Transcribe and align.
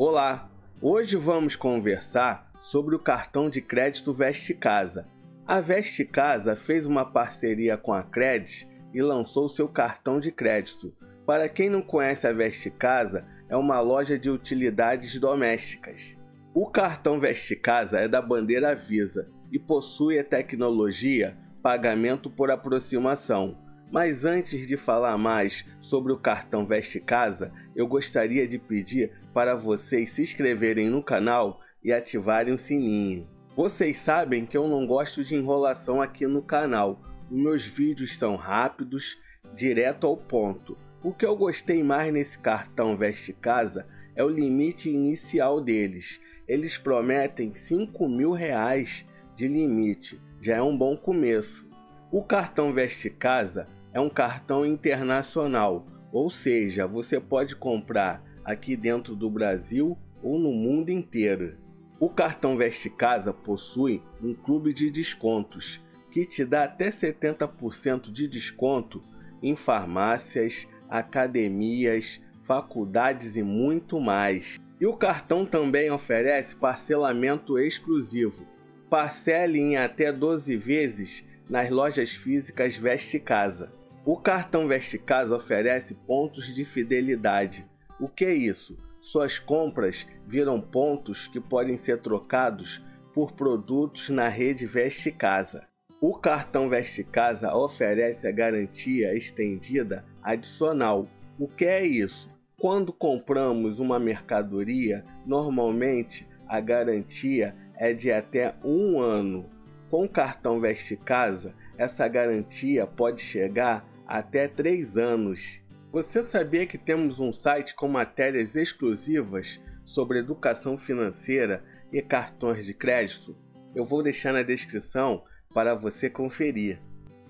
Olá! 0.00 0.48
Hoje 0.80 1.16
vamos 1.16 1.56
conversar 1.56 2.52
sobre 2.60 2.94
o 2.94 3.00
cartão 3.00 3.50
de 3.50 3.60
crédito 3.60 4.14
Veste 4.14 4.54
Casa. 4.54 5.08
A 5.44 5.60
Veste 5.60 6.04
Casa 6.04 6.54
fez 6.54 6.86
uma 6.86 7.04
parceria 7.04 7.76
com 7.76 7.92
a 7.92 8.04
Credit 8.04 8.68
e 8.94 9.02
lançou 9.02 9.48
seu 9.48 9.68
cartão 9.68 10.20
de 10.20 10.30
crédito. 10.30 10.94
Para 11.26 11.48
quem 11.48 11.68
não 11.68 11.82
conhece 11.82 12.28
a 12.28 12.32
Veste 12.32 12.70
Casa, 12.70 13.26
é 13.48 13.56
uma 13.56 13.80
loja 13.80 14.16
de 14.16 14.30
utilidades 14.30 15.18
domésticas. 15.18 16.16
O 16.54 16.70
cartão 16.70 17.18
Veste 17.18 17.56
Casa 17.56 17.98
é 17.98 18.06
da 18.06 18.22
bandeira 18.22 18.76
Visa 18.76 19.28
e 19.50 19.58
possui 19.58 20.16
a 20.16 20.22
tecnologia 20.22 21.36
pagamento 21.60 22.30
por 22.30 22.52
aproximação. 22.52 23.58
Mas 23.90 24.26
antes 24.26 24.66
de 24.66 24.76
falar 24.76 25.16
mais 25.16 25.64
sobre 25.80 26.12
o 26.12 26.18
cartão 26.18 26.66
Veste 26.66 27.00
Casa, 27.00 27.50
eu 27.74 27.86
gostaria 27.86 28.46
de 28.46 28.58
pedir 28.58 29.12
para 29.32 29.56
vocês 29.56 30.10
se 30.10 30.22
inscreverem 30.22 30.90
no 30.90 31.02
canal 31.02 31.60
e 31.82 31.90
ativarem 31.90 32.52
o 32.52 32.58
sininho. 32.58 33.26
Vocês 33.56 33.98
sabem 33.98 34.44
que 34.44 34.56
eu 34.56 34.68
não 34.68 34.86
gosto 34.86 35.24
de 35.24 35.34
enrolação 35.34 36.02
aqui 36.02 36.26
no 36.26 36.42
canal. 36.42 37.00
Os 37.30 37.36
meus 37.36 37.64
vídeos 37.64 38.18
são 38.18 38.36
rápidos, 38.36 39.18
direto 39.54 40.06
ao 40.06 40.16
ponto. 40.16 40.76
O 41.02 41.12
que 41.12 41.24
eu 41.24 41.34
gostei 41.34 41.82
mais 41.82 42.12
nesse 42.12 42.38
cartão 42.38 42.94
Veste 42.94 43.32
Casa 43.32 43.86
é 44.14 44.22
o 44.22 44.28
limite 44.28 44.90
inicial 44.90 45.62
deles. 45.62 46.20
Eles 46.46 46.76
prometem 46.76 47.54
5 47.54 48.06
mil 48.06 48.32
reais 48.32 49.06
de 49.34 49.48
limite, 49.48 50.20
já 50.40 50.56
é 50.56 50.62
um 50.62 50.76
bom 50.76 50.96
começo. 50.96 51.68
O 52.10 52.22
cartão 52.22 52.72
Veste 52.72 53.08
Casa 53.08 53.66
é 53.92 54.00
um 54.00 54.08
cartão 54.08 54.64
internacional, 54.64 55.86
ou 56.12 56.30
seja, 56.30 56.86
você 56.86 57.20
pode 57.20 57.56
comprar 57.56 58.22
aqui 58.44 58.76
dentro 58.76 59.14
do 59.14 59.30
Brasil 59.30 59.96
ou 60.22 60.38
no 60.38 60.52
mundo 60.52 60.90
inteiro. 60.90 61.56
O 62.00 62.08
cartão 62.08 62.56
Veste 62.56 62.88
Casa 62.88 63.32
possui 63.32 64.02
um 64.22 64.32
clube 64.32 64.72
de 64.72 64.90
descontos 64.90 65.80
que 66.10 66.24
te 66.24 66.44
dá 66.44 66.64
até 66.64 66.90
70% 66.90 68.10
de 68.10 68.26
desconto 68.26 69.02
em 69.42 69.54
farmácias, 69.54 70.66
academias, 70.88 72.20
faculdades 72.42 73.36
e 73.36 73.42
muito 73.42 74.00
mais. 74.00 74.58
E 74.80 74.86
o 74.86 74.96
cartão 74.96 75.44
também 75.44 75.90
oferece 75.90 76.56
parcelamento 76.56 77.58
exclusivo. 77.58 78.46
Parcele 78.88 79.58
em 79.58 79.76
até 79.76 80.12
12 80.12 80.56
vezes 80.56 81.26
nas 81.48 81.68
lojas 81.68 82.10
físicas 82.10 82.76
Veste 82.76 83.18
Casa. 83.18 83.72
O 84.10 84.16
cartão 84.16 84.66
Veste 84.66 84.96
Casa 84.96 85.36
oferece 85.36 85.94
pontos 85.94 86.54
de 86.54 86.64
fidelidade. 86.64 87.66
O 88.00 88.08
que 88.08 88.24
é 88.24 88.32
isso? 88.32 88.78
Suas 89.02 89.38
compras 89.38 90.06
viram 90.26 90.62
pontos 90.62 91.26
que 91.26 91.38
podem 91.38 91.76
ser 91.76 92.00
trocados 92.00 92.82
por 93.12 93.32
produtos 93.32 94.08
na 94.08 94.26
rede 94.26 94.64
Veste 94.64 95.12
Casa. 95.12 95.68
O 96.00 96.14
cartão 96.14 96.70
Veste 96.70 97.04
Casa 97.04 97.54
oferece 97.54 98.26
a 98.26 98.32
garantia 98.32 99.14
estendida 99.14 100.06
adicional. 100.22 101.06
O 101.38 101.46
que 101.46 101.66
é 101.66 101.84
isso? 101.84 102.30
Quando 102.58 102.94
compramos 102.94 103.78
uma 103.78 103.98
mercadoria, 103.98 105.04
normalmente 105.26 106.26
a 106.48 106.58
garantia 106.60 107.54
é 107.76 107.92
de 107.92 108.10
até 108.10 108.54
um 108.64 108.98
ano. 109.02 109.50
Com 109.90 110.06
o 110.06 110.08
cartão 110.08 110.58
Veste 110.60 110.96
Casa, 110.96 111.54
essa 111.76 112.08
garantia 112.08 112.86
pode 112.86 113.20
chegar 113.20 113.86
até 114.08 114.48
3 114.48 114.96
anos. 114.96 115.60
Você 115.92 116.22
sabia 116.22 116.66
que 116.66 116.78
temos 116.78 117.20
um 117.20 117.30
site 117.30 117.74
com 117.74 117.86
matérias 117.86 118.56
exclusivas 118.56 119.60
sobre 119.84 120.18
educação 120.18 120.78
financeira 120.78 121.62
e 121.92 122.00
cartões 122.00 122.64
de 122.64 122.72
crédito? 122.72 123.36
Eu 123.74 123.84
vou 123.84 124.02
deixar 124.02 124.32
na 124.32 124.42
descrição 124.42 125.22
para 125.52 125.74
você 125.74 126.08
conferir. 126.08 126.80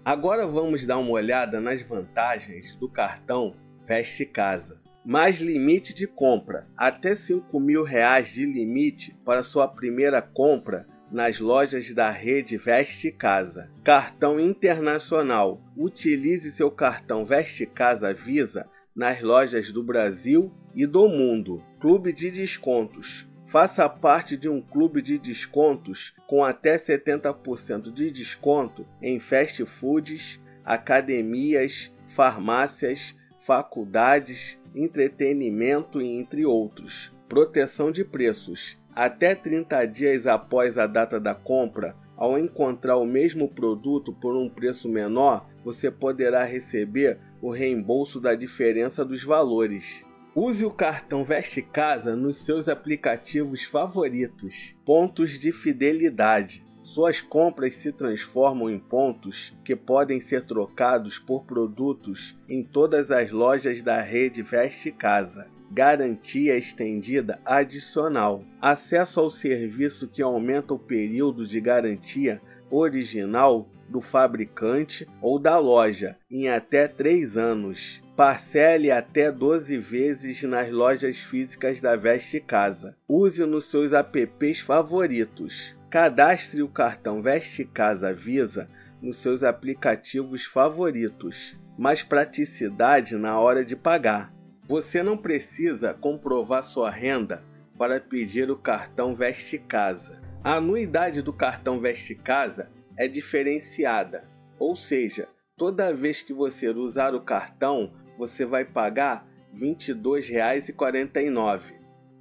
Agora 0.05 0.47
vamos 0.47 0.87
dar 0.87 0.99
uma 0.99 1.11
olhada 1.11 1.61
nas 1.61 1.83
vantagens 1.83 2.77
do 2.77 2.89
cartão 2.89 3.57
Veste 3.85 4.25
Casa. 4.25 4.81
Mais 5.05 5.41
limite 5.41 5.93
de 5.95 6.07
compra, 6.07 6.69
até 6.77 7.17
5 7.17 7.59
mil 7.59 7.83
reais 7.83 8.29
de 8.29 8.45
limite 8.45 9.17
para 9.25 9.43
sua 9.43 9.67
primeira 9.67 10.23
compra 10.23 10.87
nas 11.11 11.41
lojas 11.41 11.93
da 11.95 12.11
rede 12.11 12.57
Veste 12.57 13.11
Casa. 13.11 13.71
Cartão 13.83 14.39
internacional. 14.39 15.61
Utilize 15.77 16.51
seu 16.53 16.71
cartão 16.71 17.25
Veste 17.25 17.67
Casa 17.67 18.13
Visa 18.13 18.69
nas 18.95 19.23
lojas 19.23 19.71
do 19.71 19.83
Brasil 19.83 20.53
e 20.75 20.87
do 20.87 21.09
mundo. 21.09 21.63
Clube 21.81 22.13
de 22.13 22.31
descontos. 22.31 23.27
Faça 23.47 23.89
parte 23.89 24.37
de 24.37 24.49
um 24.49 24.61
clube 24.61 25.01
de 25.01 25.19
descontos 25.19 26.15
com 26.27 26.45
até 26.45 26.77
70% 26.77 27.91
de 27.91 28.11
desconto 28.11 28.87
em 29.01 29.19
fast 29.19 29.65
foods, 29.65 30.39
academias, 30.63 31.91
farmácias, 32.07 33.17
faculdades, 33.39 34.61
entretenimento 34.75 36.03
entre 36.03 36.45
outros. 36.45 37.11
Proteção 37.27 37.91
de 37.91 38.05
preços 38.05 38.77
até 38.99 39.33
30 39.33 39.87
dias 39.87 40.27
após 40.27 40.77
a 40.77 40.85
data 40.85 41.21
da 41.21 41.33
compra, 41.33 41.95
ao 42.17 42.37
encontrar 42.37 42.97
o 42.97 43.07
mesmo 43.07 43.49
produto 43.49 44.13
por 44.13 44.35
um 44.35 44.49
preço 44.51 44.89
menor, 44.89 45.49
você 45.65 45.89
poderá 45.89 46.43
receber 46.43 47.17
o 47.41 47.49
reembolso 47.49 48.21
da 48.21 48.35
diferença 48.35 49.05
dos 49.05 49.23
valores. 49.23 50.03
Use 50.35 50.65
o 50.65 50.71
cartão 50.73 51.25
Veste 51.25 51.63
Casa 51.63 52.17
nos 52.17 52.39
seus 52.39 52.69
aplicativos 52.69 53.63
favoritos. 53.63 54.75
Pontos 54.85 55.39
de 55.39 55.53
fidelidade. 55.53 56.67
Suas 56.83 57.21
compras 57.21 57.77
se 57.77 57.93
transformam 57.93 58.69
em 58.69 58.81
pontos 58.81 59.57
que 59.65 59.77
podem 59.77 60.21
ser 60.21 60.45
trocados 60.45 61.21
por 61.21 61.45
produtos 61.45 62.37
em 62.49 62.65
todas 62.65 63.13
as 63.13 63.31
lojas 63.31 63.81
da 63.81 64.01
rede 64.01 64.43
Veste 64.43 64.91
Casa 64.91 65.57
garantia 65.71 66.57
estendida 66.57 67.41
adicional, 67.45 68.45
acesso 68.61 69.21
ao 69.21 69.31
serviço 69.31 70.09
que 70.09 70.23
aumenta 70.23 70.75
o 70.75 70.79
período 70.79 71.47
de 71.47 71.61
garantia 71.61 72.41
original 72.71 73.69
do 73.89 74.01
fabricante 74.01 75.07
ou 75.21 75.39
da 75.39 75.59
loja 75.59 76.17
em 76.31 76.49
até 76.49 76.87
3 76.87 77.37
anos. 77.37 78.03
Parcele 78.17 78.91
até 78.91 79.31
12 79.31 79.79
vezes 79.79 80.43
nas 80.43 80.71
lojas 80.71 81.19
físicas 81.19 81.81
da 81.81 81.95
Veste 81.97 82.41
Casa. 82.41 82.97
Use 83.09 83.45
nos 83.47 83.67
seus 83.67 83.93
apps 83.93 84.61
favoritos. 84.61 85.75
Cadastre 85.89 86.63
o 86.63 86.69
cartão 86.69 87.23
Veste 87.23 87.65
Casa 87.65 88.13
Visa 88.13 88.69
nos 89.01 89.17
seus 89.17 89.43
aplicativos 89.43 90.45
favoritos. 90.45 91.57
Mais 91.79 92.03
praticidade 92.03 93.15
na 93.17 93.39
hora 93.39 93.65
de 93.65 93.77
pagar. 93.77 94.35
Você 94.69 95.03
não 95.03 95.17
precisa 95.17 95.95
comprovar 95.95 96.63
sua 96.63 96.91
renda 96.91 97.43
para 97.79 97.99
pedir 97.99 98.51
o 98.51 98.57
cartão 98.57 99.17
Veste 99.17 99.57
Casa. 99.57 100.21
A 100.45 100.57
anuidade 100.57 101.23
do 101.23 101.33
cartão 101.33 101.81
Veste 101.81 102.15
Casa 102.15 102.71
é 102.95 103.09
diferenciada, 103.09 104.29
ou 104.59 104.77
seja, 104.77 105.27
toda 105.57 105.95
vez 105.95 106.21
que 106.21 106.35
você 106.35 106.69
usar 106.69 107.15
o 107.15 107.21
cartão, 107.23 107.95
você 108.19 108.45
vai 108.45 108.63
pagar 108.63 109.27
R$ 109.55 109.75
22,49. 109.75 111.63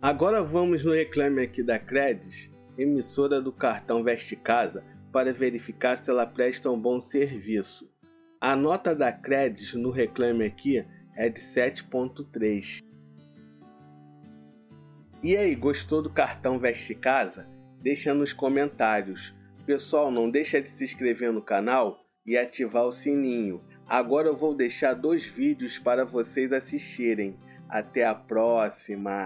Agora 0.02 0.42
vamos 0.42 0.86
no 0.86 0.94
reclame 0.94 1.42
aqui 1.42 1.62
da 1.62 1.78
Credis, 1.78 2.50
emissora 2.78 3.42
do 3.42 3.52
cartão 3.52 4.06
Veste 4.06 4.38
Casa, 4.38 4.86
para 5.12 5.34
verificar 5.34 5.98
se 5.98 6.10
ela 6.10 6.26
presta 6.26 6.72
um 6.72 6.80
bom 6.80 7.02
serviço. 7.02 7.92
A 8.40 8.56
nota 8.56 8.96
da 8.96 9.12
Credis 9.12 9.74
no 9.74 9.92
reclame 9.92 10.46
aqui 10.46 10.86
é 11.18 11.28
de 11.28 11.42
7.3. 11.42 12.80
E 15.24 15.36
aí, 15.36 15.56
gostou 15.56 16.02
do 16.02 16.12
cartão 16.12 16.60
Veste 16.60 16.94
Casa? 16.94 17.50
Deixa 17.82 18.14
nos 18.14 18.32
comentários. 18.32 19.36
Pessoal, 19.66 20.12
não 20.12 20.30
deixa 20.30 20.62
de 20.62 20.70
se 20.70 20.84
inscrever 20.84 21.34
no 21.34 21.42
canal 21.42 22.06
e 22.24 22.38
ativar 22.38 22.86
o 22.86 22.92
sininho. 22.92 23.64
Agora 23.88 24.28
eu 24.28 24.38
vou 24.38 24.56
deixar 24.56 24.94
dois 24.94 25.26
vídeos 25.26 25.80
para 25.80 26.06
vocês 26.06 26.54
assistirem. 26.54 27.36
Até 27.68 28.06
a 28.06 28.14
próxima! 28.14 29.26